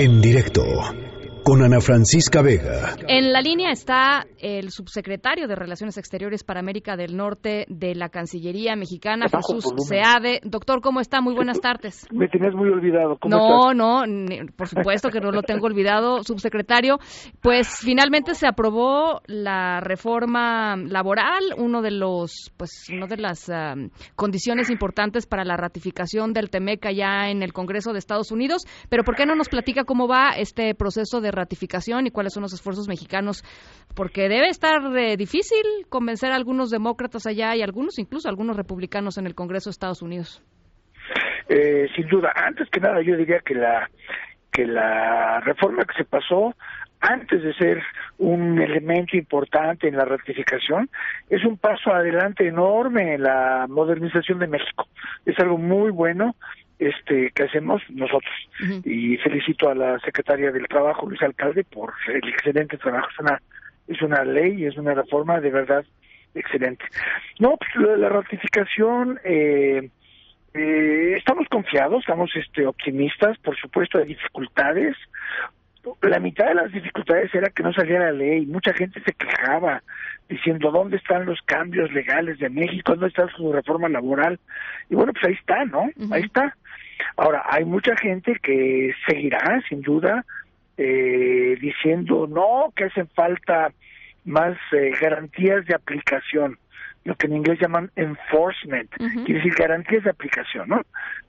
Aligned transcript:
En 0.00 0.20
directo 0.20 0.62
con 1.48 1.62
Ana 1.62 1.80
Francisca 1.80 2.42
Vega. 2.42 2.94
En 3.08 3.32
la 3.32 3.40
línea 3.40 3.70
está 3.70 4.26
el 4.38 4.68
subsecretario 4.68 5.48
de 5.48 5.54
Relaciones 5.54 5.96
Exteriores 5.96 6.44
para 6.44 6.60
América 6.60 6.94
del 6.94 7.16
Norte 7.16 7.64
de 7.70 7.94
la 7.94 8.10
Cancillería 8.10 8.76
Mexicana, 8.76 9.28
Jesús 9.30 9.64
Seade. 9.88 10.40
Doctor, 10.44 10.82
¿cómo 10.82 11.00
está? 11.00 11.22
Muy 11.22 11.34
buenas 11.34 11.58
tardes. 11.62 12.06
Me 12.12 12.28
tienes 12.28 12.52
muy 12.54 12.68
olvidado. 12.68 13.16
¿Cómo 13.18 13.72
no, 13.72 14.04
no, 14.04 14.26
por 14.58 14.68
supuesto 14.68 15.08
que 15.08 15.20
no 15.20 15.30
lo 15.30 15.40
tengo 15.40 15.64
olvidado, 15.64 16.22
subsecretario. 16.22 16.98
Pues 17.40 17.78
finalmente 17.80 18.34
se 18.34 18.46
aprobó 18.46 19.22
la 19.24 19.80
reforma 19.80 20.76
laboral, 20.76 21.54
uno 21.56 21.80
de 21.80 21.92
los, 21.92 22.52
pues, 22.58 22.90
una 22.92 23.06
de 23.06 23.16
las 23.16 23.50
condiciones 24.16 24.68
importantes 24.68 25.26
para 25.26 25.46
la 25.46 25.56
ratificación 25.56 26.34
del 26.34 26.50
TEMEC 26.50 26.92
ya 26.92 27.30
en 27.30 27.42
el 27.42 27.54
Congreso 27.54 27.94
de 27.94 28.00
Estados 28.00 28.32
Unidos. 28.32 28.66
Pero 28.90 29.02
¿por 29.02 29.16
qué 29.16 29.24
no 29.24 29.34
nos 29.34 29.48
platica 29.48 29.84
cómo 29.84 30.06
va 30.08 30.32
este 30.36 30.74
proceso 30.74 31.22
de 31.22 31.37
ratificación 31.38 32.06
y 32.06 32.10
cuáles 32.10 32.32
son 32.32 32.42
los 32.42 32.52
esfuerzos 32.52 32.88
mexicanos, 32.88 33.42
porque 33.94 34.28
debe 34.28 34.48
estar 34.48 34.80
eh, 34.96 35.16
difícil 35.16 35.64
convencer 35.88 36.32
a 36.32 36.36
algunos 36.36 36.70
demócratas 36.70 37.26
allá 37.26 37.56
y 37.56 37.62
algunos, 37.62 37.98
incluso 37.98 38.28
algunos 38.28 38.56
republicanos 38.56 39.18
en 39.18 39.26
el 39.26 39.34
Congreso 39.34 39.70
de 39.70 39.72
Estados 39.72 40.02
Unidos. 40.02 40.42
Eh, 41.48 41.86
sin 41.96 42.06
duda, 42.08 42.32
antes 42.34 42.68
que 42.70 42.80
nada 42.80 43.00
yo 43.02 43.16
diría 43.16 43.40
que 43.40 43.54
la 43.54 43.88
que 44.52 44.66
la 44.66 45.40
reforma 45.40 45.84
que 45.84 45.94
se 45.96 46.04
pasó 46.04 46.54
antes 47.00 47.42
de 47.42 47.54
ser 47.54 47.82
un 48.18 48.60
elemento 48.60 49.16
importante 49.16 49.88
en 49.88 49.96
la 49.96 50.04
ratificación, 50.04 50.90
es 51.30 51.44
un 51.44 51.56
paso 51.56 51.92
adelante 51.92 52.46
enorme 52.46 53.14
en 53.14 53.22
la 53.22 53.66
modernización 53.68 54.38
de 54.40 54.48
México. 54.48 54.88
Es 55.24 55.38
algo 55.38 55.58
muy 55.58 55.90
bueno 55.90 56.34
este 56.78 57.30
que 57.32 57.42
hacemos 57.44 57.82
nosotros. 57.90 58.32
Y 58.84 59.16
felicito 59.18 59.68
a 59.68 59.74
la 59.74 59.98
secretaria 60.00 60.50
del 60.52 60.68
trabajo 60.68 61.06
Luis 61.06 61.22
Alcalde 61.22 61.64
por 61.64 61.92
el 62.08 62.28
excelente 62.28 62.76
trabajo. 62.76 63.08
Es 63.10 63.18
una 63.18 63.42
es 63.88 64.02
una 64.02 64.24
ley 64.24 64.64
es 64.64 64.76
una 64.76 64.94
reforma 64.94 65.40
de 65.40 65.50
verdad 65.50 65.84
excelente. 66.34 66.84
No 67.38 67.56
pues 67.56 67.98
la 67.98 68.08
ratificación 68.08 69.18
eh, 69.24 69.90
eh, 70.54 71.14
estamos 71.16 71.48
confiados 71.48 72.00
estamos 72.00 72.30
este 72.36 72.66
optimistas 72.66 73.38
por 73.38 73.56
supuesto 73.56 73.98
hay 73.98 74.06
dificultades. 74.06 74.96
La 76.02 76.18
mitad 76.18 76.46
de 76.46 76.54
las 76.54 76.70
dificultades 76.70 77.34
era 77.34 77.48
que 77.48 77.62
no 77.62 77.72
saliera 77.72 78.06
la 78.06 78.12
ley. 78.12 78.44
Mucha 78.44 78.74
gente 78.74 79.00
se 79.00 79.12
quejaba 79.14 79.82
diciendo 80.28 80.70
dónde 80.70 80.98
están 80.98 81.24
los 81.24 81.40
cambios 81.42 81.90
legales 81.92 82.38
de 82.38 82.50
México, 82.50 82.92
dónde 82.92 83.08
está 83.08 83.26
su 83.28 83.52
reforma 83.52 83.88
laboral. 83.88 84.38
Y 84.90 84.96
bueno, 84.96 85.12
pues 85.14 85.24
ahí 85.24 85.34
está, 85.34 85.64
¿no? 85.64 85.88
Ahí 86.10 86.22
está. 86.22 86.54
Ahora, 87.16 87.44
hay 87.48 87.64
mucha 87.64 87.96
gente 87.96 88.36
que 88.42 88.92
seguirá, 89.06 89.60
sin 89.68 89.82
duda, 89.82 90.24
eh, 90.76 91.56
diciendo 91.60 92.26
no, 92.28 92.72
que 92.74 92.84
hacen 92.84 93.08
falta 93.08 93.72
más 94.24 94.56
eh, 94.72 94.92
garantías 95.00 95.66
de 95.66 95.74
aplicación, 95.74 96.58
lo 97.04 97.14
que 97.14 97.26
en 97.26 97.36
inglés 97.36 97.58
llaman 97.60 97.90
enforcement, 97.96 98.90
quiere 98.96 99.40
decir 99.40 99.54
garantías 99.54 100.04
de 100.04 100.10
aplicación, 100.10 100.68
¿no? 100.68 100.82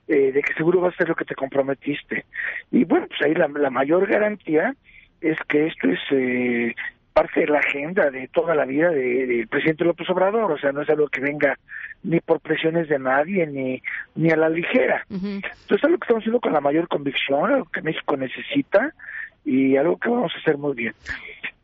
Eh, 0.08 0.32
de 0.32 0.42
que 0.42 0.54
seguro 0.54 0.80
va 0.80 0.88
a 0.88 0.96
ser 0.96 1.08
lo 1.08 1.14
que 1.14 1.24
te 1.24 1.34
comprometiste. 1.34 2.24
Y 2.70 2.84
bueno, 2.84 3.06
pues 3.08 3.22
ahí 3.22 3.34
la, 3.34 3.48
la 3.48 3.70
mayor 3.70 4.06
garantía 4.06 4.74
es 5.20 5.38
que 5.48 5.66
esto 5.66 5.88
es 5.88 6.00
eh, 6.10 6.74
parte 7.12 7.40
de 7.40 7.46
la 7.46 7.58
agenda 7.58 8.10
de 8.10 8.28
toda 8.28 8.54
la 8.54 8.64
vida 8.64 8.90
del 8.90 9.48
presidente 9.48 9.84
López 9.84 10.08
Obrador, 10.10 10.52
o 10.52 10.58
sea, 10.58 10.72
no 10.72 10.82
es 10.82 10.90
algo 10.90 11.08
que 11.08 11.20
venga 11.20 11.58
ni 12.02 12.20
por 12.20 12.40
presiones 12.40 12.88
de 12.88 12.98
nadie 12.98 13.46
ni 13.46 13.82
ni 14.14 14.30
a 14.30 14.36
la 14.36 14.48
ligera. 14.48 15.04
Entonces, 15.10 15.52
es 15.70 15.84
algo 15.84 15.98
que 15.98 16.04
estamos 16.04 16.22
haciendo 16.22 16.40
con 16.40 16.52
la 16.52 16.60
mayor 16.60 16.88
convicción, 16.88 17.52
algo 17.52 17.66
que 17.66 17.82
México 17.82 18.16
necesita 18.16 18.94
y 19.44 19.76
algo 19.76 19.96
que 19.98 20.08
vamos 20.08 20.32
a 20.34 20.38
hacer 20.38 20.56
muy 20.56 20.74
bien. 20.74 20.94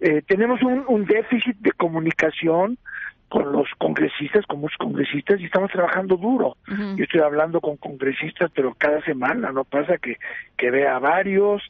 Eh, 0.00 0.22
tenemos 0.26 0.62
un, 0.62 0.84
un 0.88 1.04
déficit 1.06 1.56
de 1.58 1.72
comunicación 1.72 2.78
con 3.28 3.52
los 3.52 3.68
congresistas, 3.78 4.46
con 4.46 4.60
muchos 4.60 4.78
congresistas, 4.78 5.40
y 5.40 5.46
estamos 5.46 5.70
trabajando 5.70 6.16
duro. 6.16 6.56
Yo 6.68 7.04
estoy 7.04 7.20
hablando 7.20 7.60
con 7.60 7.76
congresistas, 7.76 8.50
pero 8.54 8.74
cada 8.78 9.02
semana, 9.02 9.50
no 9.50 9.64
pasa 9.64 9.98
que, 9.98 10.16
que 10.56 10.70
vea 10.70 10.98
varios, 10.98 11.62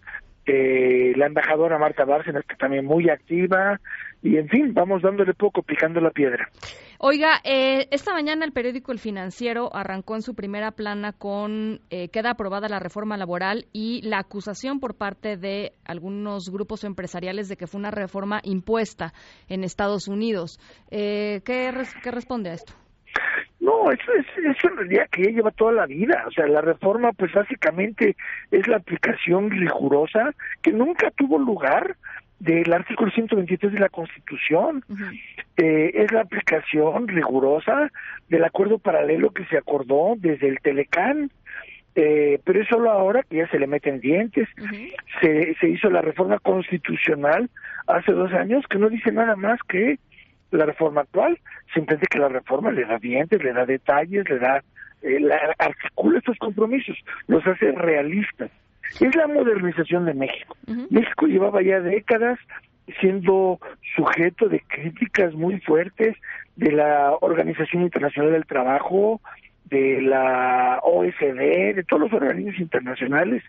eh, 0.47 1.13
la 1.17 1.27
embajadora 1.27 1.79
Marta 1.79 2.05
Bárcenas, 2.05 2.45
que 2.47 2.57
también 2.57 2.85
muy 2.85 3.11
activa, 3.11 3.81
y 4.23 4.37
en 4.39 4.49
fin, 4.49 4.73
vamos 4.75 5.03
dándole 5.03 5.35
poco, 5.35 5.63
picando 5.63 6.01
la 6.01 6.11
piedra. 6.11 6.49
Oiga, 6.99 7.41
eh, 7.45 7.89
esta 7.91 8.13
mañana 8.13 8.45
el 8.45 8.53
periódico 8.53 8.91
El 8.91 8.99
Financiero 8.99 9.75
arrancó 9.75 10.15
en 10.15 10.23
su 10.23 10.35
primera 10.35 10.73
plana 10.73 11.13
con 11.13 11.81
eh, 11.91 12.09
queda 12.09 12.31
aprobada 12.31 12.69
la 12.69 12.79
reforma 12.79 13.17
laboral 13.17 13.67
y 13.73 14.01
la 14.03 14.19
acusación 14.19 14.81
por 14.81 14.97
parte 14.97 15.37
de 15.37 15.73
algunos 15.85 16.51
grupos 16.51 16.85
empresariales 16.85 17.49
de 17.49 17.57
que 17.57 17.67
fue 17.67 17.79
una 17.79 17.91
reforma 17.91 18.41
impuesta 18.43 19.13
en 19.49 19.63
Estados 19.63 20.09
Unidos. 20.09 20.59
Eh, 20.91 21.43
¿qué, 21.45 21.71
¿Qué 22.03 22.11
responde 22.11 22.51
a 22.51 22.55
esto? 22.55 22.73
No, 23.67 23.91
eso 23.91 24.13
es, 24.13 24.27
eso 24.45 24.69
en 24.69 24.77
realidad 24.77 25.09
que 25.11 25.25
ya 25.25 25.31
lleva 25.31 25.51
toda 25.51 25.73
la 25.73 25.87
vida. 25.87 26.23
O 26.29 26.31
sea, 26.31 26.47
la 26.47 26.61
reforma, 26.61 27.11
pues 27.13 27.33
básicamente 27.33 28.15
es 28.53 28.69
la 28.69 28.77
aplicación 28.77 29.51
rigurosa 29.51 30.33
que 30.63 30.73
nunca 30.73 31.11
tuvo 31.11 31.37
lugar 31.37 31.97
del 32.39 32.73
artículo 32.73 33.11
123 33.11 33.73
de 33.73 33.81
la 33.81 33.89
Constitución. 33.89 34.85
eh, 35.57 35.91
es 35.95 36.13
la 36.13 36.21
aplicación 36.21 37.09
rigurosa 37.09 37.91
del 38.29 38.45
acuerdo 38.45 38.79
paralelo 38.79 39.31
que 39.31 39.45
se 39.47 39.59
acordó 39.59 40.15
desde 40.17 40.47
el 40.47 40.61
Telecán. 40.61 41.33
Eh, 41.97 42.39
pero 42.45 42.61
es 42.61 42.69
solo 42.69 42.93
ahora 42.93 43.25
que 43.25 43.39
ya 43.39 43.49
se 43.49 43.59
le 43.59 43.67
meten 43.67 43.99
dientes. 43.99 44.49
se, 45.21 45.55
se 45.55 45.69
hizo 45.69 45.91
la 45.91 46.03
reforma 46.03 46.39
constitucional 46.39 47.51
hace 47.89 48.13
dos 48.13 48.33
años 48.33 48.65
que 48.69 48.79
no 48.79 48.91
dice 48.91 49.11
nada 49.11 49.35
más 49.35 49.59
que 49.67 49.99
la 50.57 50.67
reforma 50.67 51.03
actual, 51.03 51.39
simplemente 51.75 52.07
que 52.11 52.19
la 52.19 52.29
reforma 52.29 52.71
le 52.71 52.85
da 52.85 52.99
dientes, 52.99 53.43
le 53.43 53.53
da 53.53 53.67
detalles, 53.67 54.29
le 54.29 54.39
da, 54.39 54.63
eh, 55.03 55.21
la, 55.21 55.55
articula 55.59 56.19
estos 56.19 56.39
compromisos, 56.39 56.97
los 57.29 57.47
hace 57.47 57.73
realistas. 57.73 58.51
Es 59.01 59.15
la 59.17 59.27
modernización 59.27 60.07
de 60.07 60.15
México. 60.15 60.57
México 60.91 61.27
llevaba 61.27 61.61
ya 61.61 61.81
décadas 61.81 62.39
siendo 63.01 63.59
sujeto 63.97 64.49
de 64.49 64.61
críticas 64.61 65.35
muy 65.35 65.61
fuertes 65.61 66.17
de 66.55 66.73
la 66.73 67.17
Organización 67.21 67.83
Internacional 67.83 68.33
del 68.33 68.47
Trabajo, 68.47 69.21
de 69.71 70.01
la 70.01 70.79
OSD, 70.83 71.75
de 71.75 71.85
todos 71.89 72.03
los 72.03 72.13
organismos 72.13 72.61
internacionales, 72.61 73.43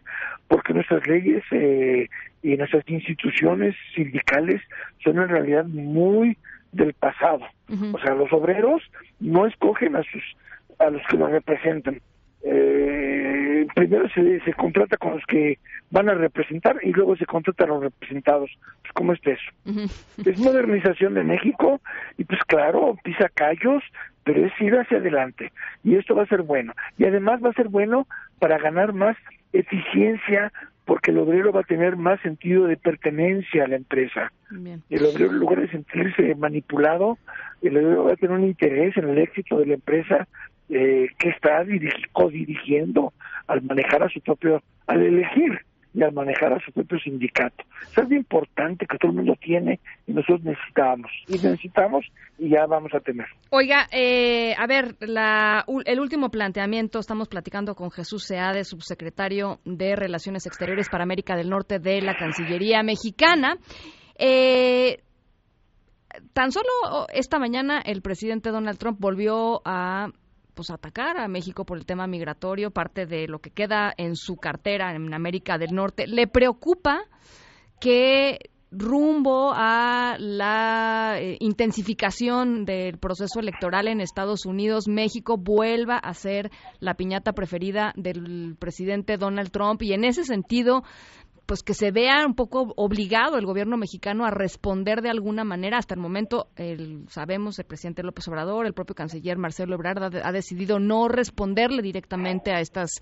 porque 0.47 0.73
nuestras 0.73 1.05
leyes 1.07 1.43
eh, 1.51 2.09
y 2.41 2.57
nuestras 2.57 2.83
instituciones 2.89 3.75
sindicales 3.93 4.61
son 5.03 5.19
en 5.19 5.29
realidad 5.29 5.65
muy 5.65 6.37
del 6.71 6.93
pasado. 6.93 7.45
O 7.93 7.99
sea, 7.99 8.15
los 8.15 8.31
obreros 8.31 8.81
no 9.19 9.45
escogen 9.45 9.95
a 9.95 10.03
sus 10.03 10.23
a 10.79 10.89
los 10.89 11.01
que 11.09 11.17
los 11.17 11.31
representan. 11.31 12.01
Eh, 12.43 13.65
primero 13.75 14.07
se, 14.09 14.39
se 14.41 14.53
contrata 14.53 14.97
con 14.97 15.13
los 15.13 15.25
que 15.25 15.57
van 15.89 16.09
a 16.09 16.13
representar 16.13 16.77
y 16.83 16.91
luego 16.91 17.15
se 17.15 17.25
contrata 17.25 17.63
a 17.63 17.67
los 17.67 17.83
representados. 17.83 18.49
Pues, 18.81 18.93
¿Cómo 18.93 19.13
es 19.13 19.19
eso? 19.25 19.51
Es 20.23 20.39
modernización 20.39 21.15
de 21.15 21.23
México 21.23 21.81
y 22.17 22.23
pues 22.23 22.39
claro, 22.47 22.97
pisa 23.03 23.29
callos, 23.33 23.83
pero 24.23 24.45
es 24.45 24.53
ir 24.61 24.75
hacia 24.77 24.97
adelante. 24.97 25.51
Y 25.83 25.95
esto 25.95 26.15
va 26.15 26.23
a 26.23 26.27
ser 26.27 26.43
bueno. 26.43 26.73
Y 26.97 27.05
además 27.05 27.43
va 27.43 27.49
a 27.49 27.53
ser 27.53 27.69
bueno 27.69 28.07
para 28.39 28.57
ganar 28.57 28.93
más 28.93 29.17
eficiencia, 29.53 30.51
porque 30.87 31.11
el 31.11 31.19
obrero 31.19 31.51
va 31.51 31.59
a 31.59 31.63
tener 31.63 31.97
más 31.97 32.19
sentido 32.21 32.65
de 32.65 32.77
pertenencia 32.77 33.65
a 33.65 33.67
la 33.67 33.75
empresa. 33.75 34.31
El 34.89 35.05
obrero, 35.05 35.31
en 35.31 35.37
lugar 35.37 35.59
de 35.59 35.69
sentirse 35.69 36.33
manipulado, 36.35 37.17
el 37.61 37.75
obrero 37.75 38.05
va 38.05 38.13
a 38.13 38.15
tener 38.15 38.37
un 38.37 38.45
interés 38.45 38.95
en 38.95 39.09
el 39.09 39.17
éxito 39.17 39.59
de 39.59 39.65
la 39.65 39.73
empresa 39.73 40.27
eh, 40.69 41.09
que 41.19 41.29
está 41.29 41.65
codirigiendo 42.13 43.11
al 43.47 43.61
manejar 43.63 44.01
a 44.01 44.09
su 44.09 44.21
propio, 44.21 44.63
al 44.87 45.01
elegir 45.01 45.59
y 45.93 46.03
al 46.03 46.13
manejar 46.13 46.53
a 46.53 46.59
su 46.59 46.71
propio 46.71 46.99
sindicato. 46.99 47.63
Eso 47.91 48.01
es 48.01 48.11
importante 48.11 48.85
que 48.85 48.97
todo 48.97 49.11
el 49.11 49.17
mundo 49.17 49.35
tiene 49.41 49.79
y 50.05 50.13
nosotros 50.13 50.43
necesitamos. 50.43 51.11
Y 51.27 51.33
necesitamos 51.33 52.05
y 52.37 52.49
ya 52.49 52.65
vamos 52.65 52.93
a 52.93 52.99
tener. 52.99 53.25
Oiga, 53.49 53.87
eh, 53.91 54.53
a 54.57 54.67
ver, 54.67 54.95
la, 54.99 55.65
el 55.85 55.99
último 55.99 56.29
planteamiento, 56.29 56.99
estamos 56.99 57.27
platicando 57.27 57.75
con 57.75 57.91
Jesús 57.91 58.25
Seade, 58.25 58.63
subsecretario 58.63 59.59
de 59.65 59.95
Relaciones 59.95 60.45
Exteriores 60.45 60.89
para 60.89 61.03
América 61.03 61.35
del 61.35 61.49
Norte 61.49 61.79
de 61.79 62.01
la 62.01 62.15
Cancillería 62.15 62.83
Mexicana. 62.83 63.57
Eh, 64.19 64.99
tan 66.33 66.51
solo 66.51 66.67
esta 67.13 67.39
mañana 67.39 67.81
el 67.85 68.01
presidente 68.01 68.49
Donald 68.49 68.77
Trump 68.77 68.99
volvió 68.99 69.61
a 69.65 70.07
pues 70.57 70.71
atacar 70.71 71.17
a 71.17 71.27
México 71.27 71.63
por 71.65 71.77
el 71.77 71.85
tema 71.85 72.07
migratorio, 72.07 72.71
parte 72.71 73.05
de 73.05 73.27
lo 73.27 73.39
que 73.39 73.51
queda 73.51 73.93
en 73.95 74.15
su 74.15 74.35
cartera 74.35 74.93
en 74.95 75.13
América 75.13 75.59
del 75.59 75.73
Norte. 75.73 76.07
¿Le 76.07 76.27
preocupa 76.27 77.03
que 77.79 78.39
rumbo 78.71 79.53
a 79.55 80.17
la 80.19 81.17
eh, 81.19 81.37
intensificación 81.39 82.65
del 82.65 82.97
proceso 82.97 83.39
electoral 83.39 83.87
en 83.87 84.01
Estados 84.01 84.45
Unidos, 84.45 84.87
México 84.87 85.37
vuelva 85.37 85.97
a 85.97 86.13
ser 86.13 86.51
la 86.79 86.95
piñata 86.95 87.31
preferida 87.31 87.93
del 87.95 88.55
presidente 88.59 89.17
Donald 89.17 89.51
Trump 89.51 89.81
y 89.83 89.93
en 89.93 90.03
ese 90.03 90.25
sentido 90.25 90.83
pues 91.47 91.63
que 91.63 91.73
se 91.73 91.91
vea 91.91 92.25
un 92.27 92.35
poco 92.35 92.73
obligado 92.75 93.37
el 93.37 93.45
gobierno 93.45 93.77
mexicano 93.77 94.25
a 94.25 94.31
responder 94.31 95.01
de 95.01 95.09
alguna 95.09 95.45
manera. 95.45 95.77
Hasta 95.77 95.95
el 95.95 96.01
momento, 96.01 96.47
el, 96.57 97.07
sabemos, 97.07 97.57
el 97.57 97.65
presidente 97.65 98.03
López 98.03 98.27
Obrador, 98.27 98.65
el 98.65 98.73
propio 98.73 98.95
canciller 98.95 99.37
Marcelo 99.37 99.75
Ebrard 99.75 100.03
ha, 100.03 100.31
decidido 100.31 100.77
no 100.79 101.07
responderle 101.07 101.81
directamente 101.81 102.51
a 102.51 102.59
estas 102.59 103.01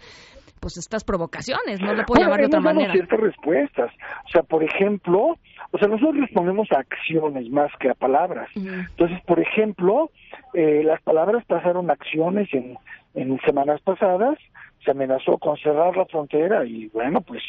pues 0.59 0.77
estas 0.77 1.03
provocaciones, 1.03 1.79
no 1.81 1.93
lo 1.93 2.05
puedo 2.05 2.23
llamar 2.23 2.39
de 2.39 2.45
otra 2.47 2.61
manera. 2.61 2.93
ciertas 2.93 3.19
respuestas. 3.19 3.91
O 4.25 4.29
sea, 4.31 4.41
por 4.41 4.63
ejemplo, 4.63 5.37
o 5.75 5.77
sea, 5.77 5.89
nosotros 5.89 6.21
respondemos 6.21 6.71
a 6.71 6.79
acciones 6.79 7.49
más 7.49 7.69
que 7.81 7.89
a 7.89 7.93
palabras. 7.93 8.47
Entonces, 8.55 9.19
por 9.25 9.41
ejemplo, 9.41 10.09
eh, 10.53 10.83
las 10.85 11.01
palabras 11.01 11.43
pasaron 11.43 11.91
acciones 11.91 12.47
en, 12.53 12.77
en 13.13 13.37
semanas 13.41 13.81
pasadas, 13.81 14.37
se 14.85 14.91
amenazó 14.91 15.37
con 15.37 15.57
cerrar 15.57 15.97
la 15.97 16.05
frontera 16.05 16.63
y 16.63 16.87
bueno, 16.93 17.19
pues 17.19 17.43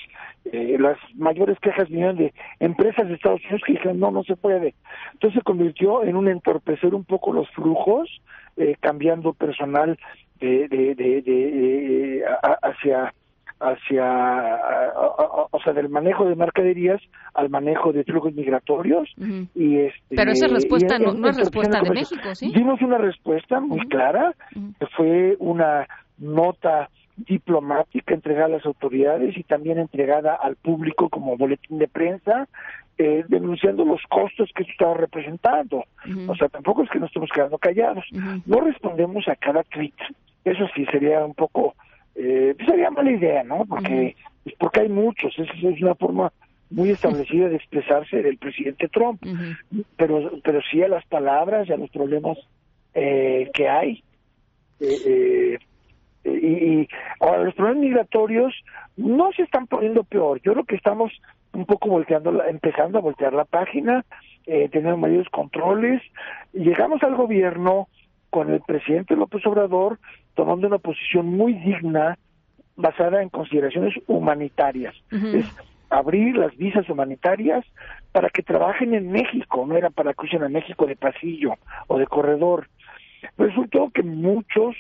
eh, 0.47 0.77
las 0.77 0.99
mayores 1.15 1.57
quejas 1.61 1.89
vinieron 1.89 2.17
de 2.17 2.35
empresas 2.59 3.07
de 3.07 3.15
Estados 3.15 3.43
Unidos 3.43 3.63
que 3.65 3.75
dijeron 3.75 4.01
no, 4.01 4.11
no 4.11 4.25
se 4.25 4.35
puede. 4.35 4.75
Entonces 5.13 5.39
se 5.39 5.45
convirtió 5.45 6.03
en 6.03 6.17
un 6.17 6.27
entorpecer 6.27 6.97
un 6.97 7.05
poco 7.05 7.33
los 7.33 7.49
flujos, 7.51 8.11
eh, 8.57 8.75
cambiando 8.81 9.35
personal 9.35 9.97
de, 10.41 10.67
de, 10.67 10.97
de, 10.97 11.23
de 11.23 12.25
hacia 12.61 13.15
hacia, 13.61 14.93
o 15.51 15.59
sea, 15.65 15.73
del 15.73 15.89
manejo 15.89 16.27
de 16.27 16.37
mercaderías 16.37 17.01
al 17.35 17.49
manejo 17.49 17.93
de 17.93 18.05
flujos 18.05 18.35
migratorios. 18.35 19.09
y 19.55 19.79
este, 19.79 20.17
Pero 20.17 20.31
esa 20.31 20.49
respuesta 20.49 20.99
no, 20.99 21.29
es 21.29 21.37
respuesta 21.37 21.81
de 21.81 21.91
México, 21.91 22.35
¿sí? 22.35 22.53
Dimos 22.55 22.81
una 22.83 22.99
respuesta 22.99 23.61
muy 23.61 23.87
clara, 23.89 24.35
que 24.53 24.87
fue 24.97 25.37
una 25.39 25.87
nota 26.19 26.91
diplomática 27.17 28.13
entregada 28.15 28.47
a 28.47 28.57
las 28.59 28.67
autoridades 28.67 29.37
y 29.39 29.43
también 29.43 29.79
entregada 29.79 30.35
al 30.35 30.57
público 30.57 31.09
como 31.09 31.37
boletín 31.37 31.79
de 31.79 31.89
prensa, 31.89 32.47
eh, 32.99 33.25
denunciando 33.29 33.85
los 33.85 34.03
costos 34.09 34.51
que 34.55 34.63
esto 34.63 34.73
estaba 34.73 34.95
representando. 34.95 35.85
O 36.29 36.37
sea, 36.37 36.49
tampoco 36.49 36.83
es 36.83 36.91
que 36.91 36.99
nos 36.99 37.09
estemos 37.09 37.31
quedando 37.35 37.59
callados. 37.59 38.05
No 38.45 38.61
respondemos 38.61 39.27
a 39.29 39.37
cada 39.37 39.63
tweet. 39.65 39.95
Eso 40.45 40.67
sí 40.75 40.85
sería 40.87 41.25
un 41.25 41.35
poco 41.35 41.75
eh, 42.17 42.55
pues 42.57 42.69
sería 42.69 42.91
mala 42.91 43.11
idea, 43.11 43.45
¿no? 43.45 43.65
Porque, 43.67 44.17
pues 44.45 44.57
porque 44.59 44.81
hay 44.81 44.89
muchos, 44.89 45.39
esa 45.39 45.69
es 45.69 45.83
una 45.83 45.95
forma 45.95 46.33
muy 46.71 46.91
establecida 46.91 47.49
de 47.49 47.57
expresarse 47.57 48.23
del 48.23 48.39
presidente 48.39 48.89
Trump, 48.89 49.23
pero 49.97 50.33
pero 50.43 50.61
sí 50.71 50.83
a 50.83 50.89
las 50.89 51.07
palabras 51.07 51.69
y 51.69 51.73
a 51.73 51.77
los 51.77 51.91
problemas 51.91 52.39
eh, 52.95 53.51
que 53.55 53.69
hay. 53.69 54.03
Eh, 54.81 55.59
eh, 56.25 56.31
y, 56.31 56.89
ahora 57.21 57.45
los 57.45 57.55
problemas 57.55 57.83
migratorios 57.83 58.53
no 58.97 59.31
se 59.33 59.43
están 59.43 59.67
poniendo 59.67 60.03
peor. 60.05 60.41
Yo 60.43 60.53
creo 60.53 60.65
que 60.65 60.77
estamos 60.77 61.13
un 61.53 61.67
poco 61.67 61.89
volteando, 61.89 62.43
empezando 62.45 62.99
a 62.99 63.03
voltear 63.03 63.33
la 63.33 63.45
página, 63.45 64.05
eh, 64.47 64.69
tener 64.69 64.97
mayores 64.97 65.29
controles. 65.31 66.03
Llegamos 66.53 67.03
al 67.03 67.15
gobierno 67.15 67.89
con 68.37 68.53
el 68.53 68.61
presidente 68.61 69.17
López 69.17 69.47
Obrador 69.47 69.99
tomando 70.35 70.67
una 70.67 70.77
posición 70.77 71.25
muy 71.25 71.55
digna 71.55 72.19
basada 72.77 73.23
en 73.23 73.31
consideraciones 73.31 73.95
humanitarias. 74.09 74.95
Es 75.11 75.47
abrir 75.89 76.37
las 76.37 76.55
visas 76.59 76.87
humanitarias 76.91 77.65
para 78.13 78.29
que 78.29 78.43
trabajen 78.43 78.93
en 78.93 79.11
México, 79.11 79.65
no 79.67 79.75
era 79.75 79.89
para 79.89 80.13
que 80.13 80.27
usen 80.27 80.43
a 80.43 80.51
México 80.51 80.85
de 80.85 80.97
pasillo 80.97 81.55
o 81.87 81.97
de 81.97 82.07
corredor. 82.07 82.69
Resultó 83.39 83.89
que 83.89 84.03
muchos 84.03 84.77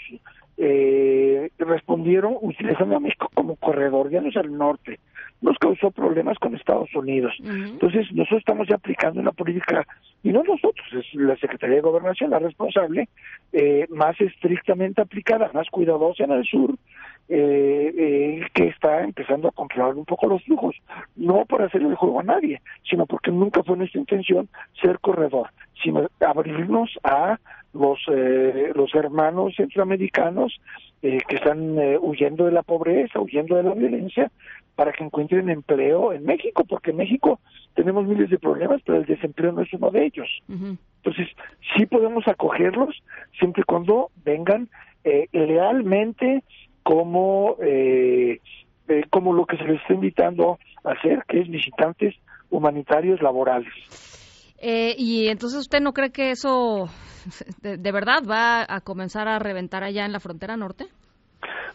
eh, 0.58 1.48
respondieron 1.58 2.36
utilizando 2.42 2.96
a 2.96 3.00
México 3.00 3.30
como 3.32 3.56
corredor, 3.56 4.10
ya 4.10 4.20
no 4.20 4.28
es 4.28 4.36
al 4.36 4.54
norte, 4.54 5.00
nos 5.40 5.56
causó 5.58 5.90
problemas 5.90 6.38
con 6.38 6.54
Estados 6.54 6.94
Unidos. 6.94 7.32
Entonces, 7.42 8.12
nosotros 8.12 8.40
estamos 8.40 8.68
ya 8.68 8.76
aplicando 8.76 9.20
una 9.20 9.32
política, 9.32 9.86
y 10.26 10.32
no 10.32 10.42
nosotros, 10.42 10.84
es 10.92 11.14
la 11.14 11.36
Secretaría 11.36 11.76
de 11.76 11.82
Gobernación 11.82 12.30
la 12.30 12.40
responsable, 12.40 13.08
eh, 13.52 13.86
más 13.90 14.20
estrictamente 14.20 15.00
aplicada, 15.00 15.52
más 15.54 15.68
cuidadosa 15.70 16.24
en 16.24 16.32
el 16.32 16.44
sur, 16.44 16.74
eh, 17.28 17.92
eh, 17.96 18.46
que 18.54 18.68
está 18.68 19.02
empezando 19.02 19.48
a 19.48 19.52
controlar 19.52 19.94
un 19.94 20.04
poco 20.04 20.28
los 20.28 20.42
flujos, 20.44 20.76
no 21.16 21.44
por 21.44 21.62
hacer 21.62 21.82
el 21.82 21.94
juego 21.94 22.20
a 22.20 22.24
nadie, 22.24 22.60
sino 22.88 23.06
porque 23.06 23.30
nunca 23.30 23.62
fue 23.62 23.76
nuestra 23.76 24.00
intención 24.00 24.48
ser 24.80 24.98
corredor, 25.00 25.50
sino 25.82 26.08
abrirnos 26.20 26.98
a 27.02 27.38
los, 27.76 27.98
eh, 28.08 28.72
los 28.74 28.94
hermanos 28.94 29.54
centroamericanos 29.56 30.60
eh, 31.02 31.18
que 31.28 31.36
están 31.36 31.78
eh, 31.78 31.98
huyendo 32.00 32.46
de 32.46 32.52
la 32.52 32.62
pobreza, 32.62 33.20
huyendo 33.20 33.56
de 33.56 33.62
la 33.62 33.74
violencia, 33.74 34.30
para 34.74 34.92
que 34.92 35.04
encuentren 35.04 35.48
empleo 35.48 36.12
en 36.12 36.24
México, 36.24 36.64
porque 36.64 36.90
en 36.90 36.98
México 36.98 37.40
tenemos 37.74 38.06
miles 38.06 38.30
de 38.30 38.38
problemas, 38.38 38.82
pero 38.84 38.98
el 38.98 39.06
desempleo 39.06 39.52
no 39.52 39.62
es 39.62 39.72
uno 39.72 39.90
de 39.90 40.04
ellos. 40.04 40.28
Entonces, 40.48 41.28
sí 41.74 41.86
podemos 41.86 42.26
acogerlos 42.28 43.02
siempre 43.38 43.62
y 43.62 43.64
cuando 43.64 44.10
vengan 44.24 44.68
lealmente 45.32 46.42
como, 46.86 47.56
eh, 47.60 48.40
como 49.10 49.32
lo 49.32 49.44
que 49.44 49.56
se 49.56 49.64
les 49.64 49.80
está 49.80 49.94
invitando 49.94 50.60
a 50.84 50.92
hacer, 50.92 51.24
que 51.26 51.40
es 51.40 51.48
visitantes 51.48 52.14
humanitarios 52.48 53.20
laborales. 53.20 53.72
y 54.62 55.26
entonces 55.26 55.58
usted 55.58 55.80
no 55.80 55.92
cree 55.92 56.12
que 56.12 56.30
eso 56.30 56.88
de, 57.62 57.92
verdad 57.92 58.22
va 58.24 58.64
a 58.68 58.80
comenzar 58.82 59.26
a 59.26 59.40
reventar 59.40 59.82
allá 59.82 60.04
en 60.04 60.12
la 60.12 60.20
frontera 60.20 60.56
norte? 60.56 60.86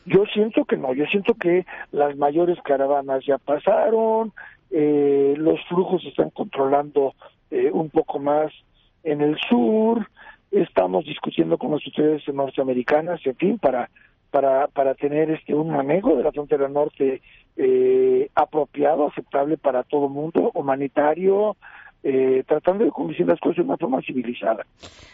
Yo 0.05 0.23
siento 0.33 0.63
que 0.63 0.77
no, 0.77 0.93
yo 0.93 1.05
siento 1.07 1.33
que 1.33 1.65
las 1.91 2.15
mayores 2.15 2.57
caravanas 2.63 3.25
ya 3.27 3.37
pasaron, 3.37 4.31
eh, 4.71 5.33
los 5.37 5.59
flujos 5.67 6.03
se 6.03 6.07
están 6.07 6.29
controlando 6.29 7.15
eh, 7.51 7.69
un 7.69 7.89
poco 7.89 8.17
más 8.17 8.53
en 9.03 9.19
el 9.19 9.37
sur, 9.49 10.07
estamos 10.51 11.03
discutiendo 11.03 11.57
con 11.57 11.71
las 11.71 11.81
autoridades 11.85 12.23
norteamericanas, 12.33 13.19
en 13.25 13.35
fin, 13.35 13.59
para 13.59 13.89
para 14.31 14.67
para 14.67 14.95
tener 14.95 15.29
este 15.29 15.53
un 15.53 15.69
manejo 15.69 16.15
de 16.15 16.23
la 16.23 16.31
frontera 16.31 16.67
norte 16.67 17.21
eh, 17.57 18.29
apropiado, 18.33 19.07
aceptable 19.07 19.57
para 19.57 19.83
todo 19.83 20.07
el 20.07 20.13
mundo, 20.13 20.51
humanitario, 20.53 21.57
eh, 22.01 22.43
tratando 22.47 22.85
de 22.85 22.91
conducir 22.91 23.27
las 23.27 23.39
cosas 23.39 23.57
de 23.57 23.63
una 23.63 23.77
forma 23.77 24.01
civilizada. 24.01 24.65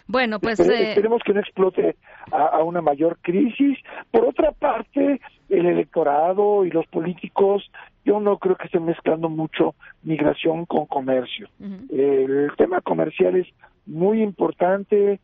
Bueno, 0.08 0.40
pues... 0.40 0.60
Eh, 0.60 0.90
esperemos 0.90 1.22
que 1.26 1.34
no 1.34 1.42
explote 1.42 1.98
a, 2.32 2.64
una 2.64 2.82
mayor 2.82 3.18
crisis. 3.22 3.78
Por 4.12 4.24
otra 4.24 4.52
parte, 4.52 5.20
el 5.50 5.66
electorado 5.66 6.64
y 6.64 6.70
los 6.70 6.86
políticos, 6.88 7.70
yo 8.06 8.20
no 8.20 8.38
creo 8.38 8.56
que 8.56 8.68
estén 8.68 8.86
mezclando 8.86 9.28
mucho 9.28 9.76
migración 10.04 10.66
con 10.66 10.86
comercio. 10.86 11.50
El 11.60 12.52
tema 12.56 12.80
comercial 12.82 13.36
es 13.36 13.48
muy 13.86 14.22
importante 14.22 15.20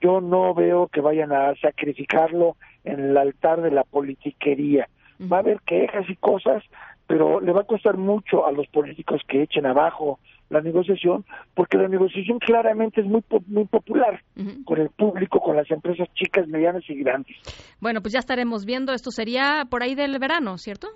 yo 0.00 0.20
no 0.20 0.54
veo 0.54 0.88
que 0.88 1.00
vayan 1.00 1.32
a 1.32 1.54
sacrificarlo 1.56 2.56
en 2.84 3.00
el 3.00 3.16
altar 3.16 3.62
de 3.62 3.70
la 3.70 3.84
politiquería. 3.84 4.88
Va 5.20 5.38
a 5.38 5.40
haber 5.40 5.60
quejas 5.62 6.08
y 6.08 6.16
cosas, 6.16 6.62
pero 7.06 7.40
le 7.40 7.52
va 7.52 7.62
a 7.62 7.64
costar 7.64 7.96
mucho 7.96 8.46
a 8.46 8.52
los 8.52 8.66
políticos 8.68 9.22
que 9.26 9.42
echen 9.42 9.66
abajo 9.66 10.18
la 10.50 10.60
negociación, 10.60 11.24
porque 11.54 11.76
la 11.76 11.88
negociación 11.88 12.38
claramente 12.38 13.00
es 13.00 13.06
muy 13.06 13.22
muy 13.48 13.66
popular 13.66 14.22
con 14.64 14.80
el 14.80 14.88
público, 14.90 15.40
con 15.40 15.56
las 15.56 15.70
empresas 15.70 16.08
chicas, 16.14 16.48
medianas 16.48 16.82
y 16.88 16.94
grandes. 17.02 17.36
Bueno, 17.80 18.00
pues 18.00 18.14
ya 18.14 18.18
estaremos 18.18 18.64
viendo. 18.64 18.92
Esto 18.92 19.10
sería 19.10 19.66
por 19.68 19.82
ahí 19.82 19.94
del 19.94 20.18
verano, 20.18 20.56
¿cierto? 20.56 20.88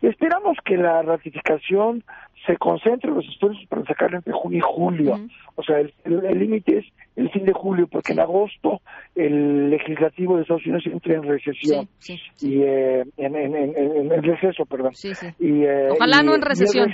Esperamos 0.00 0.56
que 0.64 0.76
la 0.76 1.02
ratificación 1.02 2.02
se 2.46 2.56
concentre 2.56 3.10
en 3.10 3.16
los 3.16 3.26
esfuerzos 3.26 3.64
para 3.68 3.84
sacarlo 3.84 4.18
entre 4.18 4.32
junio 4.32 4.58
y 4.58 4.62
julio. 4.62 5.20
O 5.54 5.62
sea, 5.62 5.78
el 5.78 5.92
límite 6.38 6.78
es 6.78 6.84
el 7.16 7.30
fin 7.30 7.44
de 7.44 7.52
julio, 7.52 7.86
porque 7.86 8.12
en 8.12 8.20
agosto 8.20 8.80
el 9.14 9.70
legislativo 9.70 10.36
de 10.36 10.42
Estados 10.42 10.66
Unidos 10.66 10.84
entra 10.86 11.14
en 11.14 11.22
recesión. 11.22 11.88
y 12.40 12.62
eh, 12.62 13.04
en, 13.16 13.36
en, 13.36 13.54
en, 13.54 14.22
receso, 14.22 14.66
perdón. 14.66 14.92
Y, 15.38 15.62
eh, 15.62 15.90
Ojalá 15.90 16.22
no 16.22 16.34
en 16.34 16.42
recesión. 16.42 16.90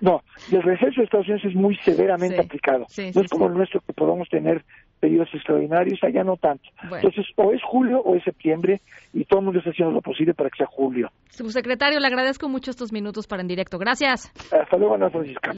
no, 0.00 0.22
el 0.50 0.62
receso 0.62 1.00
de 1.00 1.04
Estados 1.04 1.28
Unidos 1.28 1.44
es 1.44 1.54
muy 1.54 1.76
severamente 1.78 2.40
aplicado. 2.40 2.86
no 3.14 3.20
es 3.20 3.30
como 3.30 3.46
el 3.46 3.54
nuestro 3.54 3.80
que 3.80 3.92
podamos 3.92 4.28
tener 4.28 4.64
periodos 5.00 5.28
extraordinarios, 5.32 5.98
allá 6.02 6.22
no 6.22 6.36
tanto. 6.36 6.64
Entonces, 6.82 7.26
o 7.36 7.52
es 7.52 7.60
julio 7.62 8.00
o 8.00 8.14
es 8.14 8.22
septiembre 8.22 8.80
y 9.12 9.24
todo 9.24 9.40
el 9.40 9.46
mundo 9.46 9.58
está 9.58 9.70
haciendo 9.70 9.92
lo 9.92 10.02
posible 10.02 10.34
para 10.34 10.50
que 10.50 10.58
sea 10.58 10.66
julio. 10.66 11.10
Subsecretario, 11.30 11.98
le 11.98 12.06
agradezco 12.06 12.48
mucho 12.48 12.70
estos 12.70 12.92
minutos 12.92 13.26
para 13.26 13.42
En 13.42 13.48
Directo. 13.48 13.78
Gracias. 13.78 14.30
Hasta 14.52 14.76
luego, 14.76 14.94
Ana 14.94 15.10
Francisca. 15.10 15.52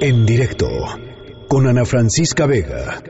En 0.00 0.24
Directo, 0.24 0.68
con 1.48 1.66
Ana 1.66 1.84
Francisca 1.84 2.46
Vega. 2.46 3.02